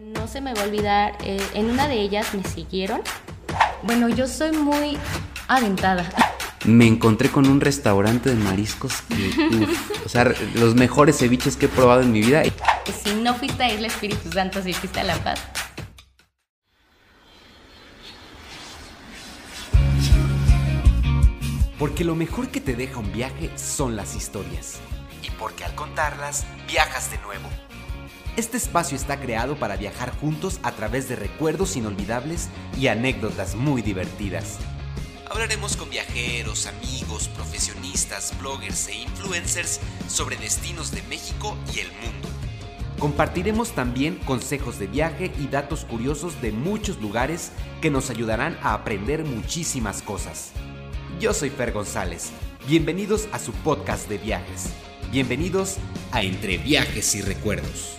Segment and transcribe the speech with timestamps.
[0.00, 3.00] No se me va a olvidar, eh, en una de ellas me siguieron.
[3.82, 4.96] Bueno, yo soy muy
[5.48, 6.08] aventada.
[6.64, 11.66] Me encontré con un restaurante de mariscos que, uf, o sea, los mejores ceviches que
[11.66, 12.42] he probado en mi vida.
[13.02, 15.40] Si no fuiste a Isla Espíritu Santo, si fuiste a La Paz.
[21.78, 24.78] Porque lo mejor que te deja un viaje son las historias.
[25.22, 27.48] Y porque al contarlas, viajas de nuevo.
[28.38, 33.82] Este espacio está creado para viajar juntos a través de recuerdos inolvidables y anécdotas muy
[33.82, 34.58] divertidas.
[35.28, 42.28] Hablaremos con viajeros, amigos, profesionistas, bloggers e influencers sobre destinos de México y el mundo.
[43.00, 47.50] Compartiremos también consejos de viaje y datos curiosos de muchos lugares
[47.80, 50.52] que nos ayudarán a aprender muchísimas cosas.
[51.18, 52.30] Yo soy Fer González.
[52.68, 54.66] Bienvenidos a su podcast de viajes.
[55.10, 55.78] Bienvenidos
[56.12, 57.98] a Entre Viajes y Recuerdos.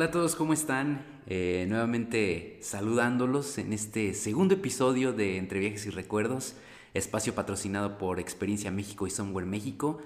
[0.00, 1.04] Hola a todos, ¿cómo están?
[1.26, 6.56] Eh, nuevamente saludándolos en este segundo episodio de Entre Viajes y Recuerdos,
[6.94, 10.00] espacio patrocinado por Experiencia México y Somewhere México.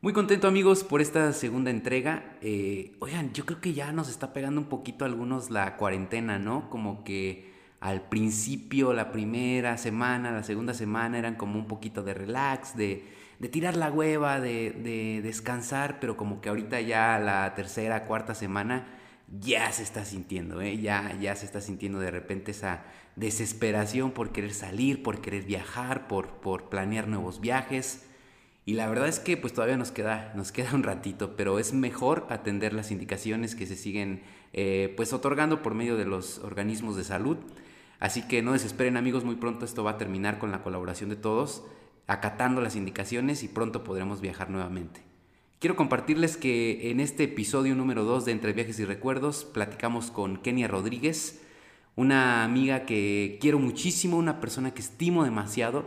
[0.00, 2.38] Muy contento amigos por esta segunda entrega.
[2.40, 6.70] Eh, oigan, yo creo que ya nos está pegando un poquito algunos la cuarentena, ¿no?
[6.70, 12.14] Como que al principio, la primera semana, la segunda semana eran como un poquito de
[12.14, 13.04] relax, de,
[13.52, 19.70] tirar la hueva, de, descansar, pero como que ahorita ya la tercera, cuarta semana ya
[19.72, 20.78] se está sintiendo, ¿eh?
[20.78, 22.84] ya, ya se está sintiendo de repente esa
[23.16, 28.06] desesperación por querer salir, por querer viajar, por, por planear nuevos viajes.
[28.66, 31.72] Y la verdad es que pues todavía nos queda, nos queda un ratito, pero es
[31.72, 34.22] mejor atender las indicaciones que se siguen
[34.52, 37.36] eh, pues otorgando por medio de los organismos de salud.
[38.00, 41.16] Así que no desesperen amigos, muy pronto esto va a terminar con la colaboración de
[41.16, 41.64] todos,
[42.06, 45.13] acatando las indicaciones y pronto podremos viajar nuevamente.
[45.58, 50.36] Quiero compartirles que en este episodio número 2 de Entre Viajes y Recuerdos platicamos con
[50.36, 51.40] Kenia Rodríguez,
[51.96, 55.86] una amiga que quiero muchísimo, una persona que estimo demasiado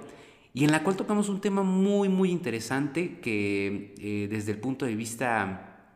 [0.53, 4.87] y en la cual tocamos un tema muy, muy interesante que eh, desde el punto
[4.87, 5.91] de vista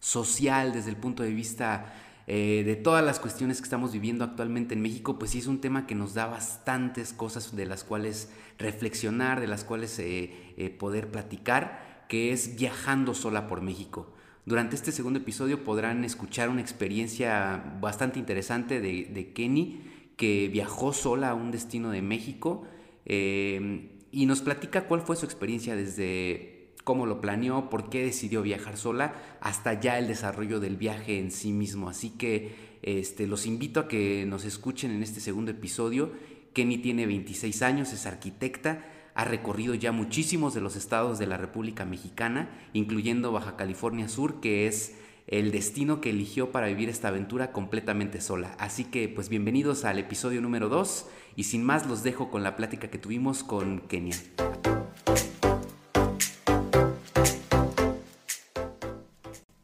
[0.00, 1.94] social, desde el punto de vista
[2.26, 5.60] eh, de todas las cuestiones que estamos viviendo actualmente en México, pues sí es un
[5.60, 11.12] tema que nos da bastantes cosas de las cuales reflexionar, de las cuales eh, poder
[11.12, 14.12] platicar, que es viajando sola por México.
[14.44, 19.80] Durante este segundo episodio podrán escuchar una experiencia bastante interesante de, Kenny,
[20.16, 22.66] que viajó sola a un destino de México
[23.06, 28.76] y nos platica cuál fue su experiencia desde cómo lo planeó, por qué decidió viajar
[28.76, 31.88] sola, hasta ya el desarrollo del viaje en sí mismo.
[31.88, 36.10] Así que este, los invito a que nos escuchen en este segundo episodio.
[36.54, 38.84] Kenny tiene 26 años, es arquitecta,
[39.14, 44.40] ha recorrido ya muchísimos de los estados de la República Mexicana, incluyendo Baja California Sur,
[44.40, 48.54] que es el destino que eligió para vivir esta aventura completamente sola.
[48.58, 52.56] Así que pues bienvenidos al episodio número 2 y sin más los dejo con la
[52.56, 54.16] plática que tuvimos con Kenia.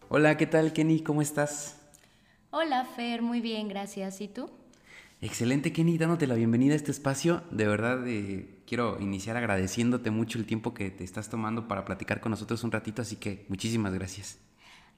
[0.09, 1.01] Hola, ¿qué tal Kenny?
[1.01, 1.81] ¿Cómo estás?
[2.51, 4.21] Hola Fer, muy bien, gracias.
[4.21, 4.49] ¿Y tú?
[5.23, 7.43] Excelente Kenny, dándote la bienvenida a este espacio.
[7.51, 12.21] De verdad eh, quiero iniciar agradeciéndote mucho el tiempo que te estás tomando para platicar
[12.21, 14.39] con nosotros un ratito, así que muchísimas gracias.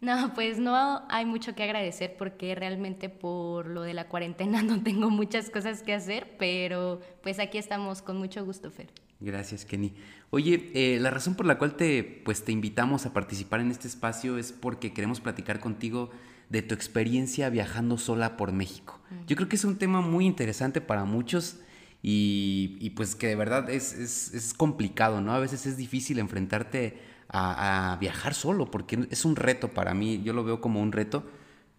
[0.00, 4.82] No, pues no hay mucho que agradecer porque realmente por lo de la cuarentena no
[4.82, 8.88] tengo muchas cosas que hacer, pero pues aquí estamos con mucho gusto, Fer.
[9.20, 9.94] Gracias, Kenny.
[10.30, 13.88] Oye, eh, la razón por la cual te, pues, te invitamos a participar en este
[13.88, 16.10] espacio es porque queremos platicar contigo
[16.48, 19.00] de tu experiencia viajando sola por México.
[19.26, 21.60] Yo creo que es un tema muy interesante para muchos
[22.03, 25.32] y, pues que de verdad es, es, es complicado, ¿no?
[25.32, 26.98] A veces es difícil enfrentarte
[27.28, 31.25] a, viajar solo, porque es un reto para mí, yo lo veo como un reto.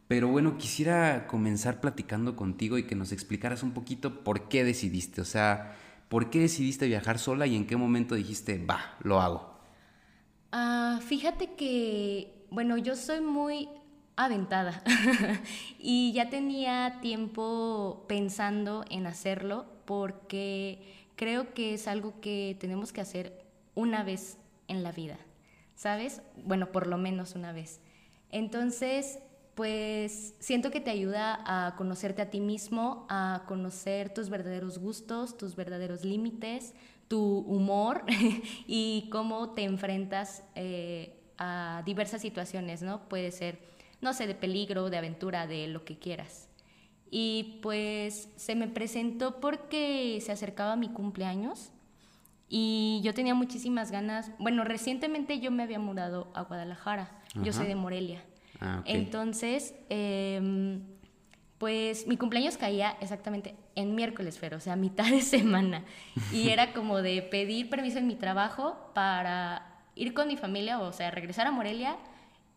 [0.08, 5.22] Pero bueno, quisiera comenzar platicando contigo y que nos explicaras un poquito por qué decidiste,
[5.22, 5.76] o sea,
[6.10, 9.60] por qué decidiste viajar sola y en qué momento dijiste, va, lo hago.
[10.52, 13.70] Ah, fíjate que, bueno, yo soy muy
[14.26, 14.84] aventada
[15.80, 23.02] y ya tenía tiempo pensando en hacerlo porque creo que es algo que tenemos que
[23.02, 23.46] hacer
[23.76, 24.38] una vez
[24.68, 25.18] en la vida.
[25.80, 26.22] ¿sabes?
[26.44, 27.80] Bueno, por lo menos una vez.
[28.32, 29.20] Entonces,
[29.56, 35.38] pues siento que te ayuda a conocerte a ti mismo, a conocer tus verdaderos gustos,
[35.38, 36.74] tus verdaderos límites,
[37.08, 38.04] tu humor
[38.68, 43.08] y cómo te enfrentas eh, a diversas situaciones, ¿no?
[43.08, 43.60] Puede ser,
[44.02, 46.48] no sé, de peligro, de aventura, de lo que quieras.
[47.12, 51.72] Y pues se me presentó porque se acercaba mi cumpleaños
[52.50, 54.32] Y yo tenía muchísimas ganas.
[54.40, 57.12] Bueno, recientemente yo me había mudado a Guadalajara.
[57.36, 58.24] Yo soy de Morelia.
[58.60, 60.82] Ah, Entonces, em,
[61.58, 65.84] pues mi cumpleaños caía exactamente en miércoles, pero o sea, mitad de semana.
[66.32, 70.92] Y era como de pedir permiso en mi trabajo para ir con mi familia, o
[70.94, 71.98] sea, regresar a Morelia.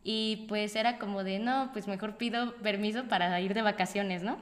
[0.04, 4.36] Y pues era como de, no, pues mejor pido permiso para ir de vacaciones, ¿no?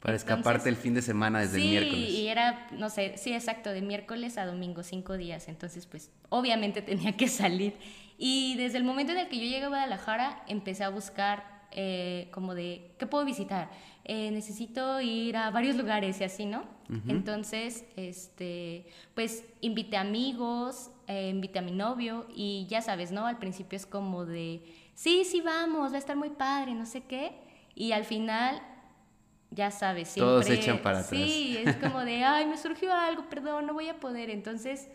[0.00, 2.08] Para escaparte el fin de semana desde el miércoles.
[2.08, 5.48] Sí, y era, no sé, sí, exacto, de miércoles a domingo, cinco días.
[5.48, 7.74] Entonces, pues, obviamente tenía que salir.
[8.18, 12.28] Y desde el momento en el que yo llegué a Guadalajara, empecé a buscar eh,
[12.32, 13.70] como de, ¿qué puedo visitar?
[14.04, 16.64] Eh, necesito ir a varios lugares y así, ¿no?
[17.08, 23.26] Entonces, este, pues invité amigos, eh, invité a mi novio y ya sabes, ¿no?
[23.26, 24.62] Al principio es como de,
[24.96, 27.38] sí, sí, vamos, va a estar muy padre, no sé qué.
[27.76, 28.60] Y al final,
[29.52, 30.28] ya sabes, siempre...
[30.28, 31.10] Todos echan para atrás.
[31.10, 34.30] Sí, es como de, ay, me surgió algo, perdón, no voy a poder.
[34.30, 34.88] Entonces,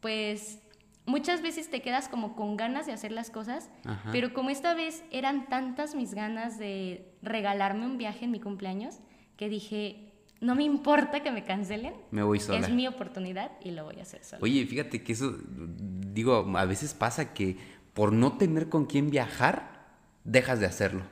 [0.00, 0.60] pues
[1.04, 3.68] muchas veces te quedas como con ganas de hacer las cosas,
[4.12, 9.00] pero como esta vez eran tantas mis ganas de regalarme un viaje en mi cumpleaños,
[9.36, 11.94] que dije, no me importa que me cancelen.
[12.10, 12.60] Me voy sola.
[12.60, 14.40] Es mi oportunidad y lo voy a hacer sola.
[14.42, 17.56] Oye, fíjate que eso, digo, a veces pasa que
[18.00, 19.90] por no tener con quién viajar,
[20.24, 21.02] dejas de hacerlo.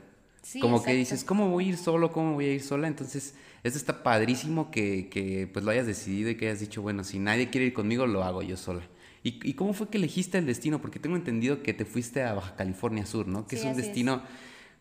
[0.59, 2.11] como que dices, ¿cómo voy a ir solo?
[2.11, 2.87] ¿Cómo voy a ir sola?
[2.87, 7.03] Entonces, esto está padrísimo que, que pues lo hayas decidido y que hayas dicho, bueno,
[7.03, 8.81] si nadie quiere ir conmigo, lo hago yo sola.
[9.21, 10.81] ¿Y, cómo fue que elegiste el destino?
[10.81, 13.45] Porque tengo entendido que te fuiste a Baja California Sur, ¿no?
[13.45, 14.23] Que es un destino...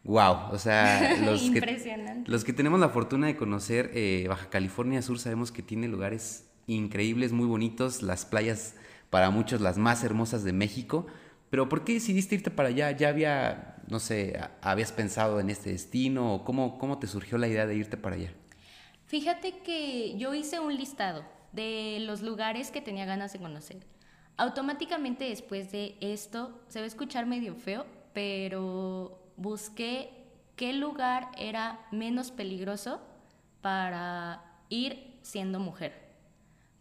[0.04, 5.02] Wow, o sea, los que, los que tenemos la fortuna de conocer eh, Baja California
[5.02, 8.76] Sur sabemos que tiene lugares increíbles, muy bonitos, las playas
[9.11, 11.06] para muchos las más hermosas de México.
[11.50, 12.90] Pero ¿por qué decidiste irte para allá?
[12.90, 17.48] ¿Ya había, no sé, habías pensado en este destino o cómo, cómo te surgió la
[17.48, 18.32] idea de irte para allá?
[19.06, 23.78] Fíjate que yo hice un listado de los lugares que tenía ganas de conocer.
[24.36, 30.10] Automáticamente después de esto, se va a escuchar medio feo, pero busqué
[30.56, 33.00] qué lugar era menos peligroso
[33.62, 35.92] para ir siendo mujer.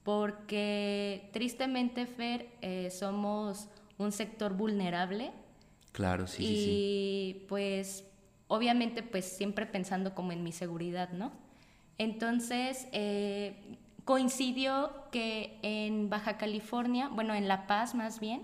[0.04, 5.32] Porque tristemente, Fer, eh, somos un sector vulnerable.
[5.92, 7.46] Claro, sí, y, sí, sí.
[7.48, 8.06] pues,
[8.48, 11.32] obviamente, pues siempre pensando como en mi seguridad, ¿no?
[11.98, 18.44] Entonces, eh, coincidió que en Baja California, bueno, en La Paz más bien,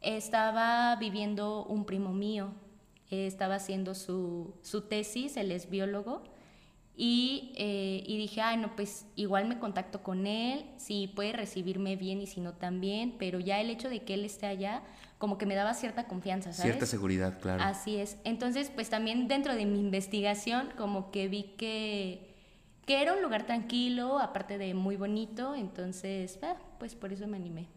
[0.00, 2.50] estaba viviendo un primo mío,
[3.10, 4.54] estaba haciendo su,
[4.88, 6.22] tesis, él es biólogo,
[7.00, 11.94] y, eh, y, dije, ay, no, pues igual me contacto con él, si puede recibirme
[11.94, 14.82] bien y si no también, pero ya el hecho de que él esté allá,
[15.16, 16.72] como que me daba cierta confianza, ¿sabes?
[16.72, 17.62] Cierta seguridad, claro.
[17.62, 18.16] Así es.
[18.24, 22.28] Entonces, pues también dentro de mi investigación, como que vi que
[22.84, 27.36] que era un lugar tranquilo, aparte de muy bonito, entonces, ah, pues por eso me
[27.36, 27.68] animé.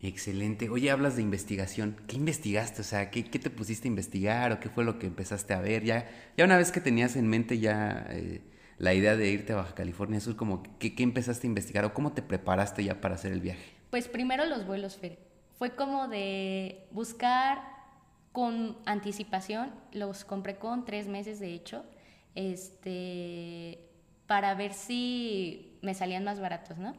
[0.00, 0.70] Excelente.
[0.70, 1.96] Oye, hablas de investigación.
[2.06, 2.82] ¿Qué investigaste?
[2.82, 5.82] O sea, ¿qué, te pusiste a investigar o qué fue lo que empezaste a ver?
[5.82, 8.42] Ya, ya una vez que tenías en mente ya eh,
[8.78, 11.94] la idea de irte a Baja California Sur, como, ¿qué, ¿qué, empezaste a investigar o
[11.94, 13.72] cómo te preparaste ya para hacer el viaje?
[13.90, 15.18] Pues primero los vuelos, Fer.
[15.58, 17.62] Fue como de buscar
[18.32, 21.84] con anticipación, los compré con tres meses de hecho.
[22.34, 23.78] Este,
[24.26, 26.94] para ver si me salían más baratos, ¿no?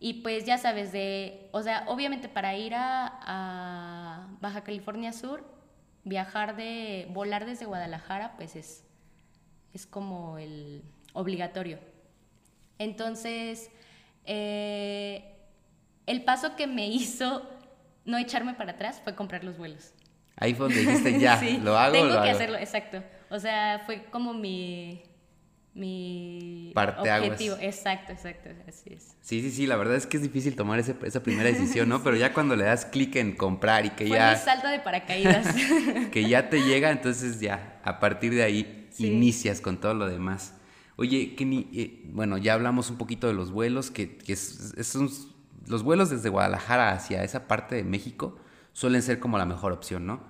[0.00, 5.44] Y pues ya sabes, de, o sea, obviamente para ir a, Baja California Sur,
[6.04, 8.84] viajar de, volar desde Guadalajara, pues es,
[9.72, 10.84] es como el
[11.18, 11.78] obligatorio.
[12.78, 13.70] Entonces,
[14.24, 15.24] eh,
[16.06, 17.42] el paso que me hizo
[18.04, 19.92] no echarme para atrás fue comprar los vuelos.
[20.36, 21.92] Ahí fue donde dijiste ya, lo hago.
[21.92, 23.02] Tengo que hacerlo, exacto.
[23.30, 25.02] O sea, fue como mi,
[25.74, 27.56] mi objetivo.
[27.60, 29.16] Exacto, exacto, así es.
[29.20, 32.00] Sí, sí, sí, la verdad es que es difícil tomar ese, esa primera decisión, ¿no?
[32.04, 34.30] Pero ya cuando le das clic en comprar y que Fue ya...
[34.30, 35.48] Mi salto de paracaídas.
[36.12, 40.54] que ya te llega, entonces ya, a partir de ahí inicias con todo lo demás.
[41.00, 45.08] Oye, Kenny, eh, bueno, ya hablamos un poquito de los vuelos, que, que son,
[45.68, 48.36] los vuelos desde Guadalajara hacia esa parte de México
[48.72, 50.20] suelen ser como la mejor opción, ¿no?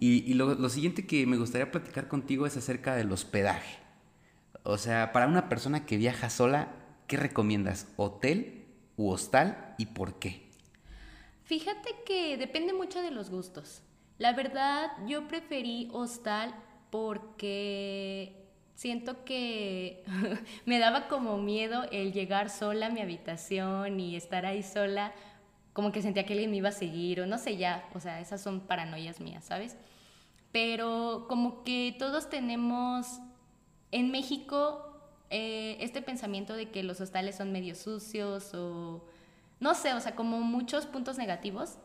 [0.00, 3.78] Y, y lo, lo siguiente que me gustaría platicar contigo es acerca del hospedaje.
[4.64, 6.74] O sea, para una persona que viaja sola,
[7.06, 7.86] ¿qué recomiendas?
[7.96, 8.66] ¿Hotel
[8.98, 10.50] u hostal y por qué?
[11.44, 13.80] Fíjate que depende mucho de los gustos.
[14.18, 16.54] La verdad, yo preferí hostal
[16.90, 18.41] porque
[18.74, 20.04] siento que
[20.66, 25.12] me daba como miedo el llegar sola a mi habitación y estar ahí sola,
[25.72, 28.20] como que sentía que alguien me iba a seguir o no sé ya, o sea,
[28.20, 29.76] esas son paranoias mías, ¿sabes?
[30.52, 33.20] Pero como que todos tenemos
[33.90, 35.00] en México,
[35.30, 39.04] eh, este pensamiento de que los hostales son medio sucios o
[39.60, 41.78] no sé, o sea, como muchos puntos negativos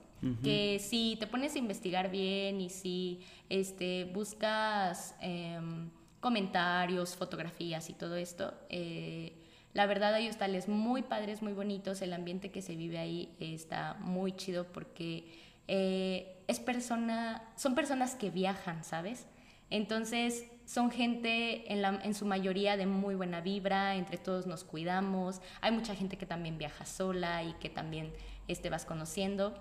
[0.44, 7.94] que si te pones a investigar bien y si este, buscas em, comentarios, fotografías y
[7.94, 9.34] todo esto, eh,
[9.74, 13.96] la verdad hay hostales muy padres, muy bonitos, el ambiente que se vive ahí está
[14.00, 15.26] muy chido porque
[15.68, 19.28] eh, es persona, son personas que viajan, ¿sabes?
[19.70, 24.64] Entonces son gente en, la, en, su mayoría de muy buena vibra, entre todos nos
[24.64, 28.12] cuidamos, hay mucha gente que también viaja sola y que también
[28.48, 29.54] este, vas conociendo.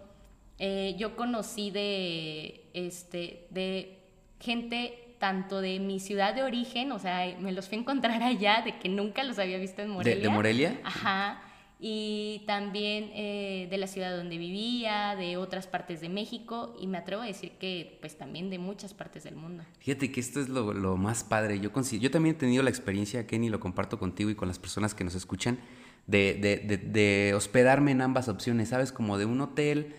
[0.58, 3.98] Eh, yo conocí de, este, de
[4.40, 8.62] gente tanto de mi ciudad de origen, o sea, me los fui a encontrar allá,
[8.64, 10.22] de que nunca los había visto en Morelia.
[10.22, 10.80] ¿De, Morelia?
[10.84, 11.42] Ajá.
[11.78, 16.96] Y también eh, de la ciudad donde vivía, de otras partes de México, y me
[16.96, 19.62] atrevo a decir que pues también de muchas partes del mundo.
[19.80, 21.60] Fíjate que esto es lo, lo más padre.
[21.60, 24.94] Yo, yo también he tenido la experiencia, Kenny, lo comparto contigo y con las personas
[24.94, 25.58] que nos escuchan,
[26.06, 28.90] de, de, de hospedarme en ambas opciones, ¿sabes?
[28.90, 29.94] Como de un hotel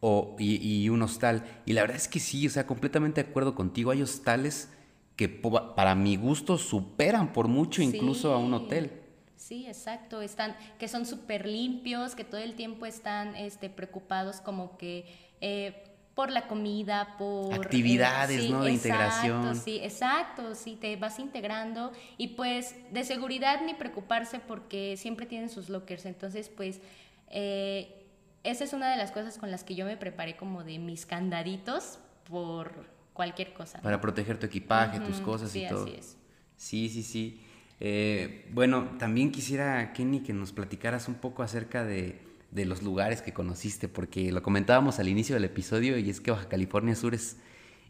[0.00, 1.44] o, y, un hostal.
[1.66, 3.90] Y la verdad es que sí, o sea, completamente de acuerdo contigo.
[3.90, 4.70] Hay hostales
[5.16, 8.92] que para mi gusto superan por mucho incluso a un hotel.
[9.36, 10.22] Sí, exacto.
[10.22, 15.06] Están, que son súper limpios, que todo el tiempo están este, preocupados como que
[15.40, 17.52] eh, por la comida, por...
[17.54, 18.64] Actividades, ¿no?
[18.64, 19.54] De integración.
[19.56, 25.50] Sí, exacto, sí, te vas integrando y pues de seguridad ni preocuparse porque siempre tienen
[25.50, 26.06] sus lockers.
[26.06, 26.80] Entonces, pues...
[27.28, 27.99] Eh,
[28.44, 31.06] esa es una de las cosas con las que yo me preparé como de mis
[31.06, 33.80] candaditos por cualquier cosa.
[33.80, 35.84] Para proteger tu equipaje, tus cosas y todo.
[35.84, 36.16] Así es.
[36.56, 37.40] Sí, sí, sí.
[37.80, 42.20] Eh, bueno, también quisiera, Kenny, que nos platicaras un poco acerca de,
[42.52, 46.48] los lugares que conociste, porque lo comentábamos al inicio del episodio y es que Baja
[46.48, 47.36] California Sur es,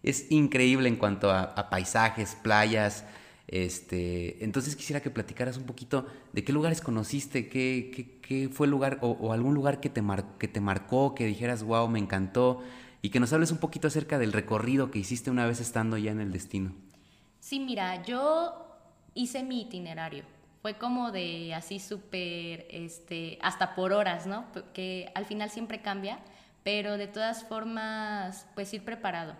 [0.02, 3.04] es increíble en cuanto a paisajes, playas,
[3.50, 8.98] este, entonces quisiera que platicaras un poquito de qué lugares conociste, qué, fue el lugar
[9.02, 10.00] o, algún lugar que te,
[10.38, 12.62] que te marcó, que dijeras, wow, me encantó,
[13.02, 16.12] y que nos hables un poquito acerca del recorrido que hiciste una vez estando ya
[16.12, 16.72] en el destino.
[17.40, 18.78] Sí, mira, yo
[19.14, 20.22] hice mi itinerario.
[20.62, 24.44] Fue como de así súper, este, hasta por horas, ¿no?
[24.74, 26.20] Que al final siempre cambia,
[26.62, 29.34] pero de todas formas, pues ir preparado.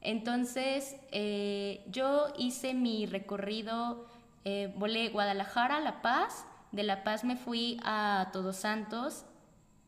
[0.00, 4.06] Entonces, eh, yo hice mi recorrido,
[4.44, 9.24] eh, volé Guadalajara, La Paz, de La Paz me fui a Todos Santos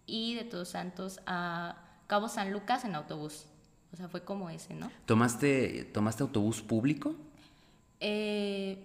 [0.07, 1.77] y de Todos Santos a
[2.07, 3.47] Cabo San Lucas en autobús.
[3.93, 4.91] O sea, fue como ese, ¿no?
[5.07, 7.15] ¿Tomaste, ¿tomaste autobús público?
[8.01, 8.85] Eh,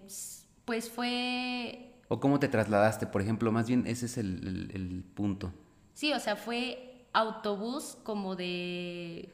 [0.65, 1.91] pues fue...
[2.07, 3.07] ¿O cómo te trasladaste?
[3.07, 5.51] Por ejemplo, más bien ese es el, el punto.
[5.93, 9.29] Sí, o sea, fue autobús como de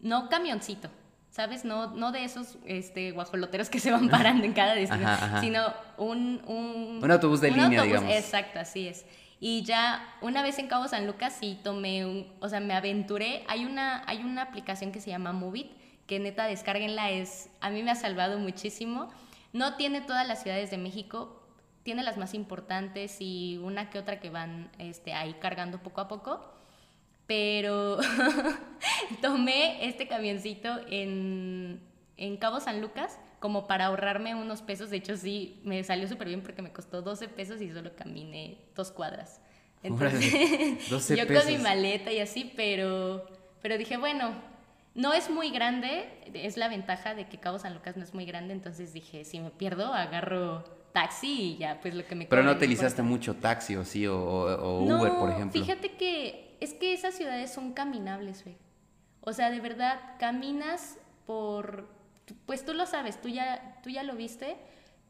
[0.00, 0.88] no camioncito,
[1.30, 1.64] ¿sabes?
[1.64, 5.08] No, no de esos este, guajoloteros que se van parando en cada destino,
[5.40, 8.12] sino un, un, autobús de línea, digamos.
[8.12, 9.04] Exacto, así es.
[9.42, 13.42] Y ya una vez en Cabo San Lucas sí tomé un, o sea, me aventuré.
[13.48, 15.72] Hay una, hay una aplicación que se llama Movit,
[16.06, 19.08] que neta descárguenla, es, a mí me ha salvado muchísimo.
[19.52, 21.42] No tiene todas las ciudades de México,
[21.84, 26.08] tiene las más importantes y una que otra que van este, ahí cargando poco a
[26.08, 26.59] poco
[27.30, 27.96] pero
[29.22, 31.80] tomé este camioncito en,
[32.40, 34.90] Cabo San Lucas como para ahorrarme unos pesos.
[34.90, 38.58] De hecho, sí, me salió súper bien porque me costó 12 pesos y solo caminé
[38.74, 39.40] dos cuadras.
[39.84, 43.24] Entonces, yo con mi maleta y así, pero,
[43.62, 44.32] pero dije, bueno,
[44.96, 48.26] no es muy grande, es la ventaja de que Cabo San Lucas no es muy
[48.26, 52.26] grande, entonces dije, si me pierdo, agarro taxi y ya, pues lo que me...
[52.26, 55.62] Pero no utilizaste mucho taxi o sí, o, Uber, por ejemplo.
[55.62, 58.56] Fíjate que es que esas ciudades son caminables, güey.
[59.22, 61.88] O sea, de verdad, caminas por,
[62.46, 64.56] pues tú lo sabes, tú ya, tú ya lo viste.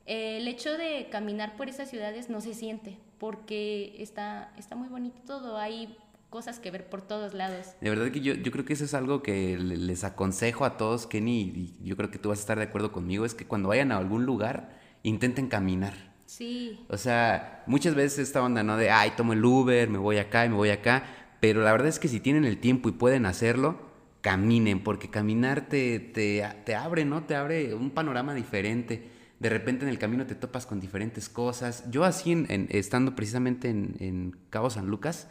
[0.07, 5.21] el hecho de caminar por esas ciudades no se siente, porque está, está muy bonito
[5.27, 5.97] todo, hay
[6.31, 7.75] cosas que ver por todos lados.
[7.81, 11.07] De verdad que yo, yo creo que eso es algo que les aconsejo a todos,
[11.07, 13.69] Kenny, y yo creo que tú vas a estar de acuerdo conmigo, es que cuando
[13.69, 16.11] vayan a algún lugar, intenten caminar.
[16.27, 16.85] Sí.
[16.89, 18.77] O sea, muchas veces esta onda, ¿no?
[18.77, 21.03] De, ay, tomo el Uber, me voy acá y me voy acá
[21.41, 23.79] pero la verdad es que si tienen el tiempo y pueden hacerlo,
[24.21, 27.25] caminen, porque caminar te, te, abre, ¿no?
[27.25, 29.09] Te abre un panorama diferente.
[29.39, 31.85] De repente en el camino te topas con diferentes cosas.
[31.91, 35.29] Yo así, en, estando precisamente en, Cabo San Lucas,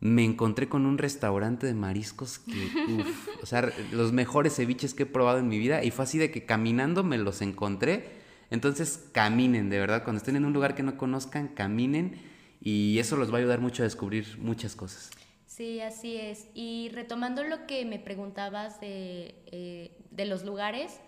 [0.00, 2.70] me encontré con un restaurante de mariscos que,
[3.00, 6.18] uf, o sea, los mejores ceviches que he probado en mi vida y fue así
[6.18, 8.24] de que caminando me los encontré.
[8.50, 12.16] Entonces caminen, de verdad, cuando estén en un lugar que no conozcan, caminen
[12.62, 15.10] y eso los va a ayudar mucho a descubrir muchas cosas.
[15.54, 16.48] Sí, así es.
[16.54, 21.00] Y retomando lo que me preguntabas de, eh, de los lugares,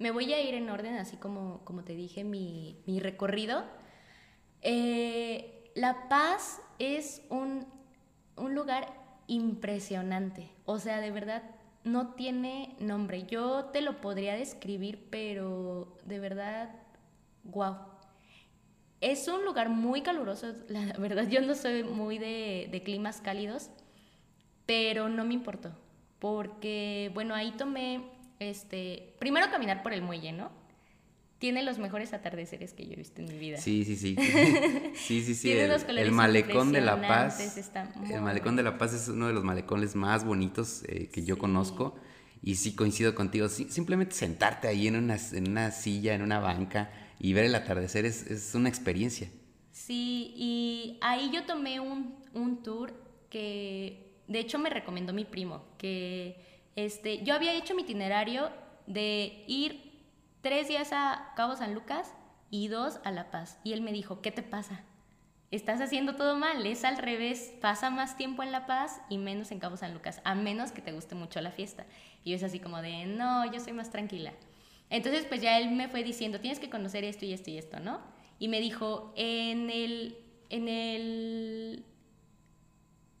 [0.00, 3.64] me voy a ir en orden, así como, como te dije, mi, mi recorrido.
[4.62, 7.66] Eh, la Paz es un
[8.36, 8.92] un lugar
[9.28, 10.50] impresionante.
[10.66, 11.42] O sea, de verdad,
[11.84, 13.24] no tiene nombre.
[13.26, 16.70] Yo te lo podría describir, pero de verdad,
[17.44, 17.76] wow.
[19.00, 23.70] Es un lugar muy caluroso, la verdad yo no soy muy de, de climas cálidos,
[24.66, 25.72] pero no me importó,
[26.18, 28.00] porque bueno, ahí tomé,
[28.38, 30.50] este, primero caminar por el muelle, ¿no?
[31.38, 33.58] Tiene los mejores atardeceres que yo he visto en mi vida.
[33.58, 34.16] Sí, sí, sí.
[34.94, 35.52] Sí, sí, sí.
[35.52, 37.58] el, el, malecón de La Paz.
[38.10, 41.36] El malecón de La Paz es uno de los malecones más bonitos eh, que yo
[41.36, 41.96] conozco.
[42.42, 43.48] Y sí coincido contigo.
[43.48, 48.04] simplemente sentarte ahí en una, en una silla, en una banca y ver el atardecer
[48.04, 49.28] es, es una experiencia.
[49.72, 52.92] Sí, y ahí yo tomé un, un tour
[53.28, 56.36] que de hecho me recomendó mi primo, que
[56.76, 58.50] este, yo había hecho mi itinerario
[58.86, 59.92] de ir
[60.40, 62.14] tres días a Cabo San Lucas
[62.50, 63.58] y dos a La Paz.
[63.64, 64.82] Y él me dijo, ¿qué te pasa?
[65.50, 69.52] Estás haciendo todo mal, es al revés, pasa más tiempo en La Paz y menos
[69.52, 71.86] en Cabo San Lucas, a menos que te guste mucho la fiesta.
[72.24, 74.32] Y yo es así como de, no, yo soy más tranquila.
[74.90, 77.80] Entonces, pues ya él me fue diciendo, tienes que conocer esto y esto y esto,
[77.80, 78.00] ¿no?
[78.38, 80.18] Y me dijo, en el,
[80.50, 81.84] en el,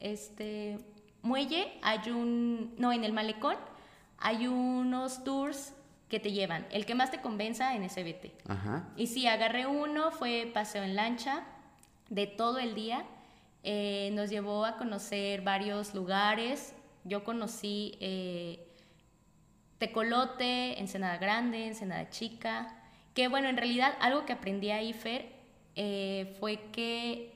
[0.00, 0.78] este,
[1.24, 3.56] muelle hay un, no, en el malecón
[4.18, 5.74] hay unos tours
[6.08, 6.66] que te llevan.
[6.70, 8.32] El que más te convenza en ese vete.
[8.96, 11.42] Y sí, agarré uno, fue paseo en lancha
[12.08, 13.04] de todo el día.
[13.64, 16.74] Eh, nos llevó a conocer varios lugares.
[17.04, 18.66] Yo conocí eh,
[19.78, 22.76] Tecolote, Ensenada Grande, Ensenada Chica.
[23.12, 25.32] Que bueno, en realidad algo que aprendí ahí, Fer,
[25.76, 27.33] eh, fue que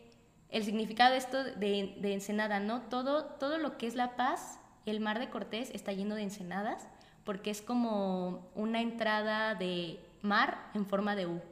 [0.50, 2.83] el significado de esto de, de Ensenada, ¿no?
[2.83, 6.87] Todo, todo lo que es La Paz, el mar de Cortés está lleno de ensenadas
[7.25, 11.43] porque es como una entrada de mar en forma de U.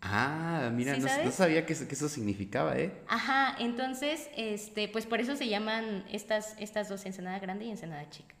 [0.00, 2.92] Ah, mira, no, sabía que eso, significaba, ¿eh?
[3.06, 8.10] Ajá, entonces, este, pues por eso se llaman estas, estas dos, Ensenada Grande y Ensenada
[8.10, 8.34] Chica.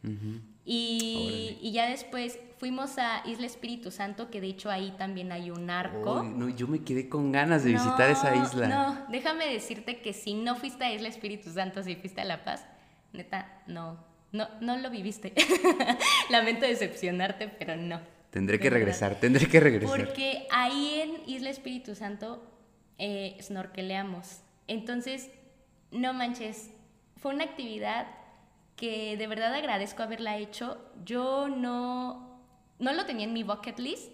[0.64, 5.50] Y, y, ya después fuimos a Isla Espíritu Santo, que de hecho ahí también hay
[5.50, 6.22] un arco.
[6.22, 8.68] no, yo me quedé con ganas de visitar esa isla.
[8.68, 12.44] No, déjame decirte que si no fuiste a Isla Espíritu Santo, si fuiste a La
[12.44, 12.64] Paz,
[13.12, 13.98] neta, no,
[14.30, 15.32] no, no lo viviste.
[16.30, 18.00] Lamento decepcionarte, pero no.
[18.30, 19.98] Tendré que regresar, tendré que regresar.
[19.98, 22.48] Porque ahí en Isla Espíritu Santo
[22.98, 24.42] eh, snorkeleamos.
[24.68, 25.28] Entonces,
[25.90, 26.70] no manches,
[27.16, 28.06] fue una actividad
[28.82, 30.76] que de verdad agradezco haberla hecho.
[31.04, 32.40] Yo no,
[32.80, 34.10] no lo tenía en mi bucket list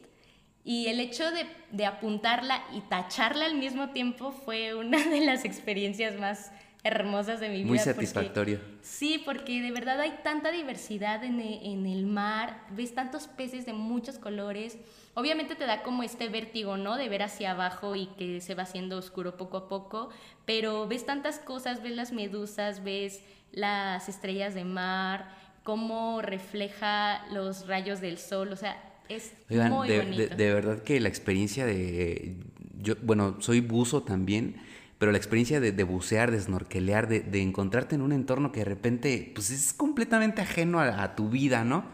[0.62, 5.46] y el hecho de, de apuntarla y tacharla al mismo tiempo fue una de las
[5.46, 6.52] experiencias más
[6.84, 7.66] hermosas de mi vida.
[7.66, 8.60] Muy satisfactorio.
[8.82, 13.64] sí, porque de verdad hay tanta diversidad en el, en el, mar, ves tantos peces
[13.64, 14.76] de muchos colores.
[15.18, 16.96] Obviamente te da como este vértigo, ¿no?
[16.96, 20.10] De ver hacia abajo y que se va haciendo oscuro poco a poco,
[20.44, 27.66] pero ves tantas cosas, ves las medusas, ves las estrellas de mar, cómo refleja los
[27.66, 30.36] rayos del sol, o sea, es muy de, bonito.
[30.36, 32.36] de verdad que la experiencia de...
[32.80, 34.60] Yo, bueno, soy buzo también
[34.98, 39.30] pero la experiencia de, bucear, de snorkelear, de, encontrarte en un entorno que de repente
[39.32, 41.84] pues es completamente ajeno a, tu vida, ¿no?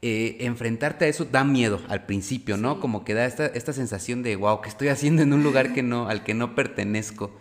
[0.00, 2.80] Eh, enfrentarte a eso da miedo al principio, ¿no?
[2.80, 5.82] Como que da esta, esta, sensación de, wow, ¿qué estoy haciendo en un lugar que
[5.82, 7.36] no, al que no pertenezco?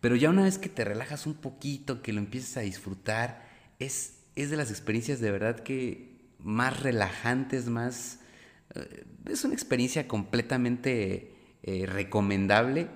[0.00, 3.48] Pero ya una vez que te relajas un poquito, que lo empiezas a disfrutar,
[3.80, 8.20] es, es de las experiencias de verdad que más relajantes, más...
[8.74, 12.88] Eh, es una experiencia completamente eh, recomendable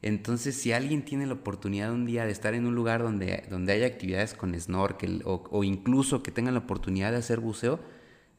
[0.00, 3.72] entonces, si alguien tiene la oportunidad un día de estar en un lugar donde, donde
[3.72, 7.80] haya actividades con snorkel o, incluso que tengan la oportunidad de hacer buceo,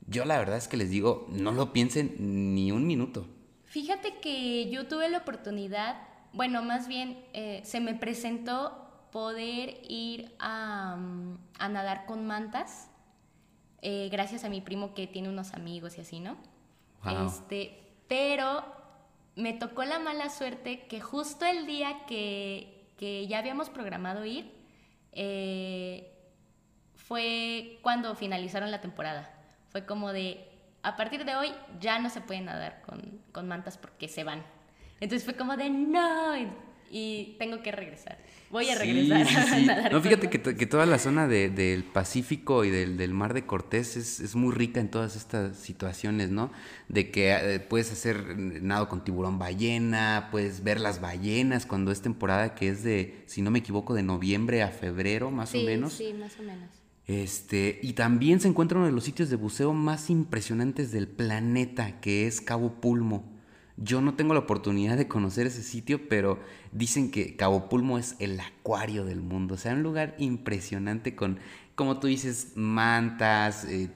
[0.10, 2.16] yo la verdad es que les digo, no lo piensen
[2.56, 3.28] ni un minuto.
[3.66, 6.02] Fíjate que yo tuve la oportunidad,
[6.34, 10.98] bueno, más bien eh, se me presentó poder ir a,
[11.60, 12.90] nadar con mantas,
[13.82, 16.38] eh, gracias a mi primo que tiene unos amigos y así, ¿no?
[17.26, 18.64] Este, pero
[19.36, 22.76] me tocó la mala suerte que justo el día que,
[23.30, 24.52] ya habíamos programado ir,
[25.14, 26.12] eh,
[26.96, 29.39] fue cuando finalizaron la temporada.
[29.70, 30.46] Fue como de,
[30.84, 34.44] a partir de hoy ya no se puede nadar con, con mantas porque se van.
[35.00, 36.36] Entonces fue como de, no,
[36.92, 38.18] y tengo que regresar.
[38.50, 39.28] Voy a regresar
[39.86, 43.46] a No, fíjate que, que, toda la zona del Pacífico y del, del, Mar de
[43.46, 46.52] Cortés es, es, muy rica en todas estas situaciones, ¿no?
[46.88, 52.02] De que eh, puedes hacer nado con tiburón ballena, puedes ver las ballenas cuando es
[52.02, 55.94] temporada que es de, si no me equivoco, de noviembre a febrero, más o menos.
[55.94, 56.79] Sí, más o menos.
[57.10, 62.00] Este, y también se encuentra uno de los sitios de buceo más impresionantes del planeta,
[62.02, 63.24] que es Cabo Pulmo.
[63.78, 66.40] Yo no tengo la oportunidad de conocer ese sitio, pero
[66.72, 69.56] dicen que Cabo Pulmo es el acuario del mundo.
[69.56, 71.40] O sea, un lugar impresionante con,
[71.74, 73.90] como tú dices, mantas, eh,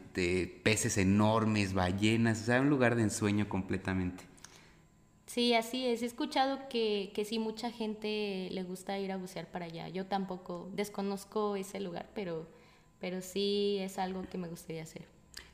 [0.63, 2.41] peces enormes, ballenas.
[2.41, 4.23] O sea, un lugar de ensueño completamente.
[5.27, 6.01] Sí, así es.
[6.01, 9.87] He escuchado que, que sí, mucha gente le gusta ir a bucear para allá.
[9.89, 12.47] Yo tampoco desconozco ese lugar, pero,
[13.03, 15.01] pero sí es algo que me gustaría hacer.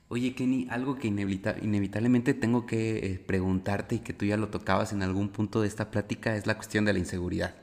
[0.08, 4.94] Oye, Kenny, algo que inevitablemente tengo que eh, preguntarte y que tú ya lo tocabas
[4.94, 7.56] en algún punto de esta plática es la cuestión de la inseguridad.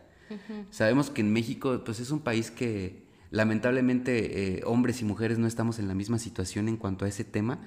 [0.73, 5.47] Sabemos que en México pues es un país que lamentablemente eh, hombres y mujeres no
[5.47, 7.61] estamos en la misma situación en cuanto a ese tema.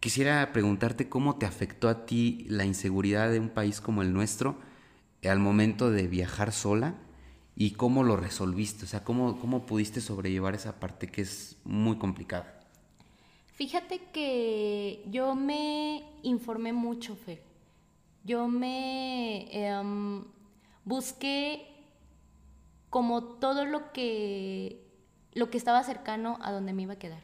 [0.00, 4.58] Quisiera preguntarte cómo te afectó a ti la inseguridad de un país como el nuestro
[5.22, 6.96] al momento de viajar sola
[7.54, 11.98] y cómo lo resolviste, o sea, cómo, cómo pudiste sobrellevar esa parte que es muy
[11.98, 12.60] complicada.
[13.54, 17.42] Fíjate que yo me informé mucho, Fer.
[18.24, 20.24] Yo me em,
[20.84, 21.66] busqué
[22.88, 24.84] como todo lo que,
[25.32, 27.22] lo que estaba cercano a donde me iba a quedar.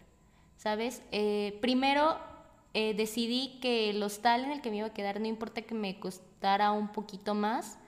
[0.57, 1.03] ¿Sabes?
[1.13, 2.19] Eh, primero
[2.75, 5.75] eh, decidí que el hostal en el que me iba a quedar, no importa que
[5.75, 7.79] me costara un poquito más,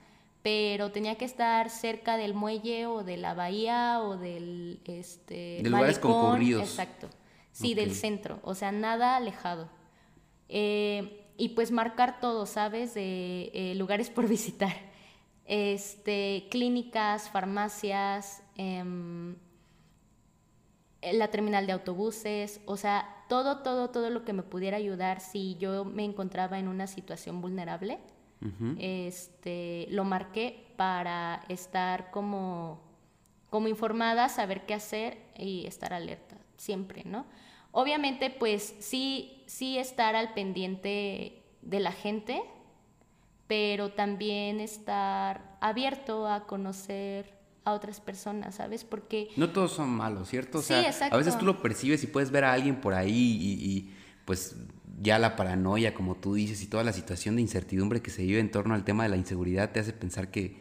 [0.43, 5.71] pero tenía que estar cerca del muelle o de la bahía o del este de
[5.71, 6.63] lugares concurridos.
[6.63, 7.09] Exacto.
[7.53, 9.69] Sí, del centro, o sea, nada alejado.
[10.49, 12.95] Eh, y pues marcar todo, ¿sabes?
[12.95, 14.75] De eh, lugares por visitar.
[15.45, 19.37] Este, clínicas, farmacias, em,
[21.03, 25.57] la terminal de autobuses, o sea, todo, todo, todo lo que me pudiera ayudar si
[25.57, 27.99] yo me encontraba en una situación vulnerable,
[28.79, 32.81] este, lo marqué para estar como,
[33.51, 37.27] como informada, saber qué hacer y estar alerta siempre, ¿no?
[37.73, 42.43] Obviamente, pues sí, sí estar al pendiente de la gente,
[43.47, 48.85] pero también estar abierto a conocer a otras personas, ¿sabes?
[48.85, 49.29] Porque...
[49.37, 50.59] No todos son malos, ¿cierto?
[50.59, 53.95] O sea, a veces tú lo percibes y puedes ver a alguien por ahí y,
[54.25, 54.57] pues
[55.01, 58.41] ya la paranoia, como tú dices, y toda la situación de incertidumbre que se vive
[58.41, 60.57] en torno al tema de la inseguridad te hace pensar que,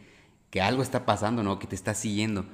[0.50, 1.58] que algo está pasando, ¿no?
[1.58, 2.46] Que te está siguiendo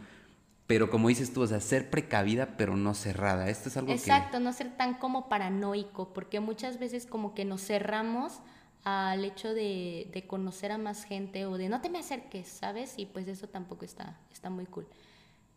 [0.66, 3.48] pero como dices tú, o sea, ser precavida pero no cerrada.
[3.48, 7.62] Esto es algo Exacto, no ser tan como paranoico, porque muchas veces como que nos
[7.64, 8.40] cerramos
[8.82, 12.94] al hecho de, de, conocer a más gente o de no te me acerques, ¿sabes?
[12.96, 14.86] Y pues eso tampoco está, está muy cool.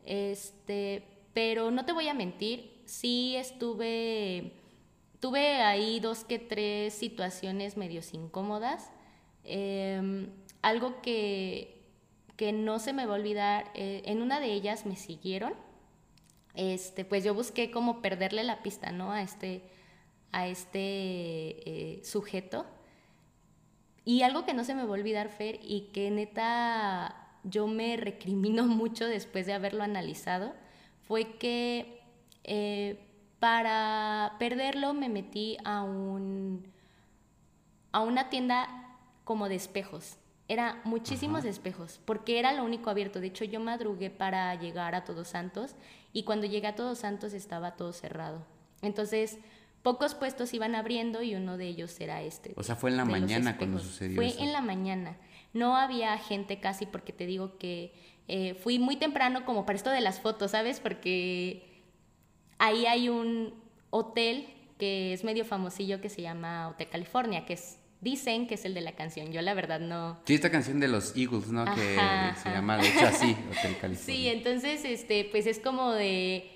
[0.06, 4.54] Este, pero no te voy a mentir, sí estuve,
[5.19, 8.91] tuve ahí dos que tres situaciones medios incómodas.
[9.43, 10.29] Em,
[10.62, 11.79] algo que
[12.39, 15.53] que no se me va a olvidar, eh, en una de ellas me siguieron,
[16.55, 19.12] este, pues yo busqué como perderle la pista, ¿no?
[19.12, 19.62] A este,
[20.32, 22.65] a este eh, sujeto.
[24.05, 27.97] Y algo que no se me va a olvidar, Fer, y que neta yo me
[27.97, 30.53] recrimino mucho después de haberlo analizado,
[31.10, 31.99] fue que
[32.45, 33.05] eh,
[33.39, 36.67] para perderlo me metí a un
[37.91, 38.67] a una tienda
[39.23, 40.17] como de espejos
[40.49, 43.21] era muchísimos espejos, porque era lo único abierto.
[43.21, 45.75] De hecho, yo madrugué para llegar a Todos Santos
[46.12, 48.43] y cuando llegué a Todos Santos estaba todo cerrado.
[48.82, 49.38] Entonces,
[49.84, 52.54] pocos puestos iban abriendo y uno de ellos era este.
[52.58, 55.17] O sea, fue en la mañana cuando sucedió Fue en la mañana.
[55.54, 57.93] No había gente casi porque te digo que
[58.28, 60.80] eh, fui muy temprano como para esto de las fotos, ¿sabes?
[60.80, 61.68] Porque
[62.60, 63.54] ahí hay un
[63.89, 68.63] hotel que es medio famosillo que se llama Hotel California, que es Dicen que es
[68.63, 70.17] el de la canción, yo la verdad no.
[70.24, 71.65] Sí, esta canción de los Eagles, ¿no?
[71.65, 71.98] que
[72.41, 74.15] se llama, de hecho, así, Hotel California.
[74.15, 76.50] Sí, entonces, este, pues es como de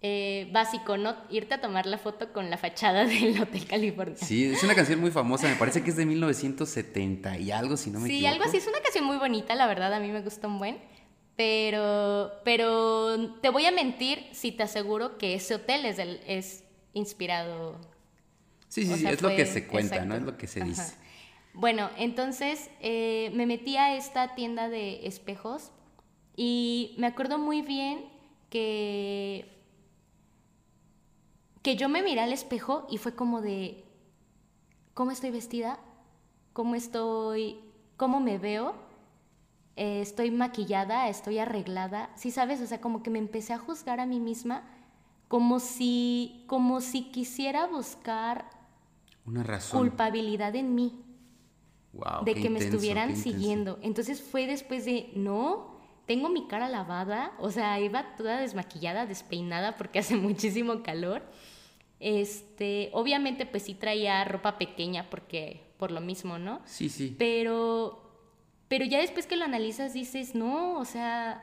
[0.00, 1.16] eh, básico, ¿no?
[1.28, 4.16] Irte a tomar la foto con la fachada del Hotel California.
[4.16, 7.90] Sí, es una canción muy famosa, me parece que es de 1970 y algo, si
[7.90, 8.20] no me equivoco.
[8.20, 10.60] Sí, algo así, es una canción muy bonita, la verdad, a mí me gusta un
[10.60, 10.78] buen.
[11.36, 17.78] Pero, pero te voy a mentir si te aseguro que ese hotel es, es inspirado
[18.68, 20.16] Sí, sí, sí, es lo que se cuenta, ¿no?
[20.16, 20.94] Es lo que se dice.
[21.54, 25.70] Bueno, entonces eh, me metí a esta tienda de espejos
[26.36, 28.04] y me acuerdo muy bien
[28.50, 29.50] que,
[31.62, 33.84] que yo me miré al espejo y fue como de,
[34.92, 35.78] ¿cómo estoy vestida?
[36.52, 37.60] ¿Cómo estoy?
[37.96, 38.74] ¿Cómo me veo?
[39.76, 44.00] Eh, estoy maquillada, estoy arreglada, sí sabes, o sea, como que me empecé a juzgar
[44.00, 44.62] a mí misma
[45.28, 48.48] como si, como si quisiera buscar
[49.26, 49.80] una razón.
[49.80, 51.02] culpabilidad en mí.
[52.24, 53.78] de que me estuvieran siguiendo.
[53.82, 59.76] Entonces fue después de, no, tengo mi cara lavada, o sea, iba toda desmaquillada, despeinada
[59.76, 61.22] porque hace muchísimo calor.
[61.98, 66.60] Este, obviamente pues sí traía ropa pequeña porque por lo mismo, ¿no?
[66.64, 67.14] Sí, sí.
[67.18, 68.05] Pero,
[68.68, 71.42] pero ya después que lo analizas dices, no, o sea,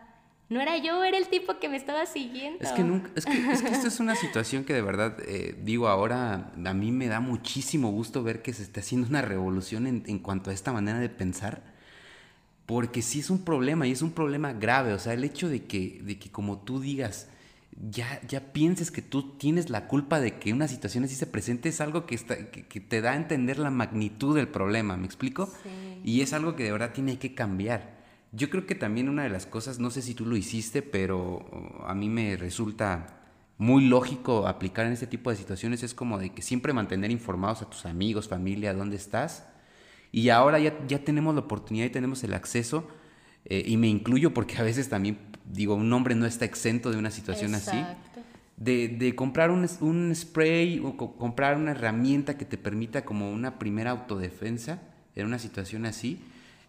[0.49, 2.63] no era yo, era el tipo que me estaba siguiendo.
[2.63, 5.55] Es que nunca, es que, es que esta es una situación que de verdad, eh,
[5.63, 9.87] digo, ahora a mí me da muchísimo gusto ver que se está haciendo una revolución
[9.87, 11.63] en, en cuanto a esta manera de pensar.
[12.65, 14.93] Porque sí es un problema y es un problema grave.
[14.93, 17.27] O sea, el hecho de que, de que como tú digas,
[17.89, 21.69] ya, ya pienses que tú tienes la culpa de que una situación así se presente
[21.69, 25.51] es algo que, está, que, te da a entender la magnitud del problema, ¿me explico?
[26.03, 28.01] Y es algo que de verdad tiene que cambiar.
[28.31, 31.39] Yo creo que también una de las cosas, no sé si tú lo hiciste, pero
[31.39, 33.21] uh, a mí me resulta
[33.57, 37.61] muy lógico aplicar en este tipo de situaciones, es como de que siempre mantener informados
[37.61, 39.45] a tus amigos, familia, dónde estás.
[40.11, 42.87] Y ahora ya, ya tenemos la oportunidad y tenemos el acceso,
[43.45, 46.97] eh, y me incluyo porque a veces también digo, un hombre no está exento de
[46.97, 47.83] una situación así.
[48.57, 53.57] De, de, comprar un, un, spray o comprar una herramienta que te permita como una
[53.57, 54.79] primera autodefensa
[55.15, 56.19] en una situación así.